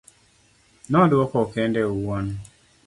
nodwoko 0.89 1.37
kende 1.53 1.79
owuon 1.89 2.25